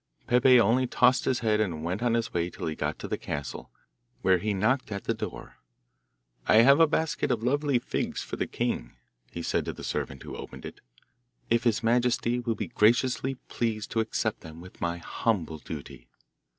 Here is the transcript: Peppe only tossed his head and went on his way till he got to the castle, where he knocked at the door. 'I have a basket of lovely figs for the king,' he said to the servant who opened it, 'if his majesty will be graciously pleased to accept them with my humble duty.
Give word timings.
Peppe 0.25 0.59
only 0.59 0.87
tossed 0.87 1.25
his 1.25 1.41
head 1.41 1.59
and 1.59 1.83
went 1.83 2.01
on 2.01 2.15
his 2.15 2.33
way 2.33 2.49
till 2.49 2.65
he 2.65 2.73
got 2.73 2.97
to 2.97 3.07
the 3.07 3.19
castle, 3.19 3.69
where 4.23 4.39
he 4.39 4.51
knocked 4.51 4.91
at 4.91 5.03
the 5.03 5.13
door. 5.13 5.57
'I 6.47 6.55
have 6.55 6.79
a 6.79 6.87
basket 6.87 7.29
of 7.29 7.43
lovely 7.43 7.77
figs 7.77 8.23
for 8.23 8.35
the 8.35 8.47
king,' 8.47 8.95
he 9.31 9.43
said 9.43 9.63
to 9.65 9.73
the 9.73 9.83
servant 9.83 10.23
who 10.23 10.35
opened 10.35 10.65
it, 10.65 10.81
'if 11.51 11.65
his 11.65 11.83
majesty 11.83 12.39
will 12.39 12.55
be 12.55 12.67
graciously 12.69 13.35
pleased 13.47 13.91
to 13.91 13.99
accept 13.99 14.41
them 14.41 14.59
with 14.59 14.81
my 14.81 14.97
humble 14.97 15.59
duty. 15.59 16.07